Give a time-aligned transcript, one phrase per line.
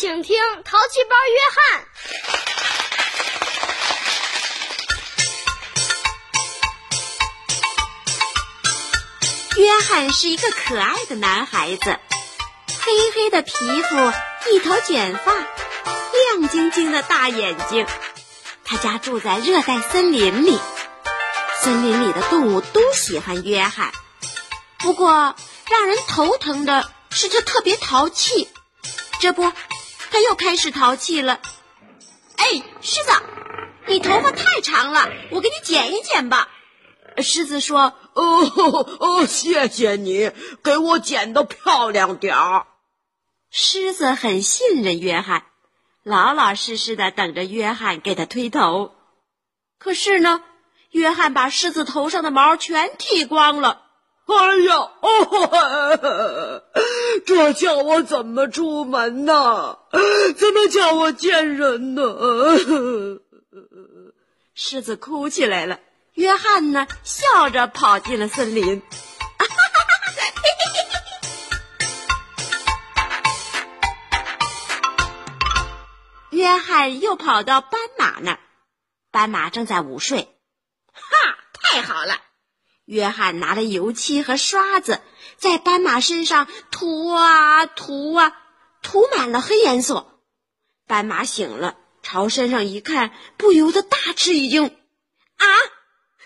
[0.00, 1.84] 请听《淘气包约翰》。
[9.60, 11.98] 约翰是一个可爱的男孩子，
[12.80, 14.10] 黑黑的皮肤，
[14.50, 17.86] 一头卷发，亮晶晶的大眼睛。
[18.64, 20.58] 他家住在热带森林里，
[21.62, 23.92] 森林里的动物都喜欢约翰。
[24.78, 25.36] 不过，
[25.68, 28.48] 让人头疼的是他特别淘气。
[29.20, 29.52] 这不，
[30.10, 31.40] 他又开始淘气了。
[32.36, 32.46] 哎，
[32.80, 33.12] 狮子，
[33.86, 36.48] 你头发太长了，我给你剪一剪吧。
[37.18, 37.94] 狮子说。
[38.12, 38.44] 哦
[38.98, 40.32] 哦，谢谢你
[40.64, 42.66] 给我剪的漂亮点儿。
[43.50, 45.44] 狮子很信任约翰，
[46.02, 48.92] 老老实实的等着约翰给他推头。
[49.78, 50.42] 可是呢，
[50.90, 53.80] 约翰把狮子头上的毛全剃光了。
[54.32, 56.62] 哎呀，哦，
[57.26, 59.78] 这叫我怎么出门呢？
[60.36, 62.02] 怎么叫我见人呢？
[64.54, 65.80] 狮子哭起来了。
[66.14, 68.82] 约翰呢，笑着跑进了森林。
[76.30, 78.38] 约翰又跑到斑马那儿，
[79.10, 80.28] 斑马正在午睡。
[80.92, 81.00] 哈，
[81.60, 82.14] 太好了！
[82.90, 85.00] 约翰拿了油漆和刷子，
[85.36, 88.32] 在斑马身上涂啊涂啊，
[88.82, 90.18] 涂满了黑颜色。
[90.88, 94.64] 斑马醒了，朝身上一看，不由得大吃一惊
[95.38, 95.46] ：“啊！”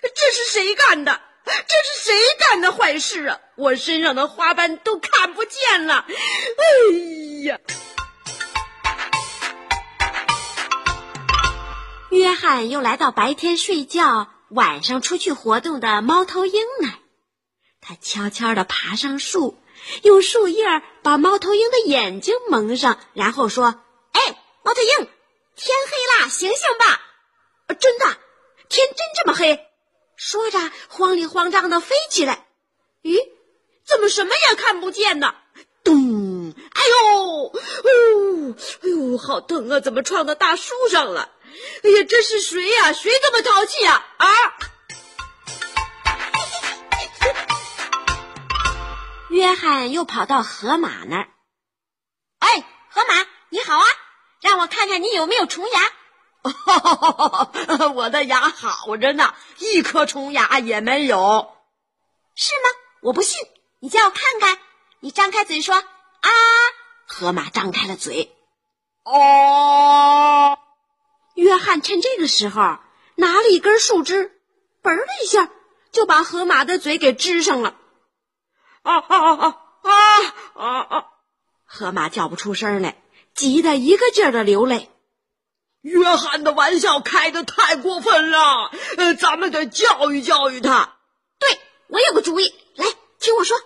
[0.00, 1.20] 这是谁干的？
[1.44, 3.40] 这是谁干的坏事啊？
[3.56, 6.06] 我身上的花斑都看不见了！
[6.08, 6.64] 哎
[7.44, 7.58] 呀！
[12.08, 16.88] 约翰又来到白天睡觉、晚上出去活动的猫头鹰呢？
[17.80, 19.58] 它，悄悄地爬上树，
[20.02, 20.64] 用树叶
[21.02, 23.82] 把猫头鹰的眼睛蒙上，然后说
[24.12, 24.20] ：“哎，
[24.62, 25.08] 猫头鹰，
[25.56, 27.00] 天黑啦，醒醒吧！”
[27.80, 28.04] 真的，
[28.68, 29.66] 天真这么黑？
[30.16, 32.46] 说着，慌里慌张的飞起来。
[33.02, 33.18] 咦，
[33.84, 35.34] 怎么什么也看不见呢？
[35.82, 36.52] 咚！
[36.52, 37.52] 哎呦，哦，
[38.54, 39.80] 哎呦，好疼啊！
[39.80, 41.32] 怎么撞到大树上了？
[41.82, 42.92] 哎呀，这是谁呀？
[42.92, 44.06] 谁这么淘气啊？
[44.18, 44.26] 啊！
[49.30, 51.28] 约翰又跑到河马那儿。
[52.38, 53.86] 哎，河马，你好啊！
[54.40, 55.92] 让我看看你有没有虫牙。
[57.94, 61.56] 我的牙好着呢，一颗虫牙也没有，
[62.34, 62.68] 是吗？
[63.00, 63.38] 我不信，
[63.80, 64.58] 你叫我看看。
[65.00, 66.30] 你张开嘴说啊！
[67.06, 68.34] 河马张开了嘴。
[69.04, 70.58] 哦，
[71.34, 72.78] 约翰趁这个时候
[73.16, 74.40] 拿了一根树枝，
[74.82, 75.50] 嘣的一下
[75.92, 77.76] 就把河马的嘴给支上了。
[78.82, 79.92] 啊啊啊啊
[80.54, 81.04] 啊啊！
[81.64, 83.02] 河马叫不出声来，
[83.34, 84.90] 急得一个劲儿的流泪。
[85.80, 90.96] 约翰的玩笑开的太过分了，呃，咱们得教育教育他。
[91.38, 91.58] 对，
[91.88, 92.86] 我有个主意，来
[93.18, 93.56] 听我说。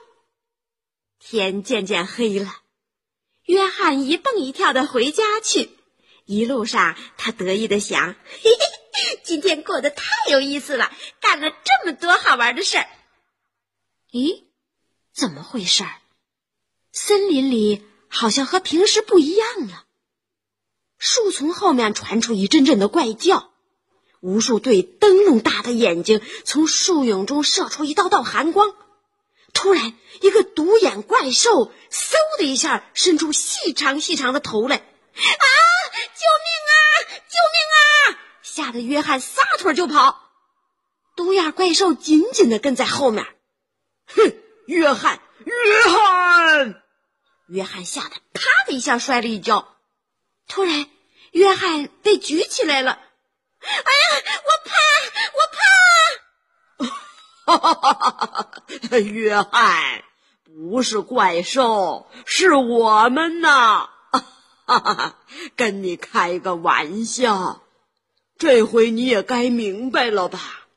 [1.20, 2.56] 天渐渐黑了，
[3.44, 5.77] 约翰一蹦一跳的回家去。
[6.28, 12.86] 一路上，他得意的想：嘿嘿，今天过得太有意思了，干了这么多好玩的事儿。
[14.12, 14.44] 咦，
[15.14, 15.90] 怎么回事儿？
[16.92, 19.86] 森林里好像和平时不一样了。
[20.98, 23.50] 树丛后面传出一阵阵的怪叫，
[24.20, 28.76] 无数对灯笼大的眼睛从树影中射出一道道寒光。
[29.54, 35.46] 突然，一个独眼怪兽嗖的一下伸出细长细长的头来，啊！
[38.82, 40.30] 约翰撒腿就跑。
[41.16, 43.26] 独眼怪兽紧紧的跟在后面。
[44.06, 44.34] 哼，
[44.66, 45.54] 约翰，约
[45.92, 46.82] 翰！
[47.48, 49.76] 约翰吓得啪的一下摔了一跤。
[50.46, 50.86] 突然，
[51.32, 52.92] 约翰被举起来了。
[53.60, 54.76] 哎呀，我怕，
[55.38, 55.40] 我
[57.56, 58.92] 怕！
[58.92, 58.98] 哈！
[58.98, 60.04] 约翰，
[60.44, 63.88] 不是怪兽，是我们呐！
[64.10, 65.14] 哈哈哈，
[65.56, 67.62] 跟你开个玩笑，
[68.38, 70.68] 这回你也该明白了吧？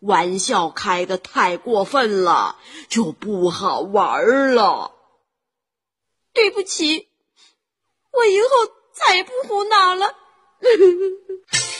[0.00, 2.56] 玩笑开的太过分了，
[2.88, 4.92] 就不好玩了。
[6.32, 7.08] 对不起，
[8.12, 8.76] 我以后。
[8.96, 10.14] 再也不胡闹了。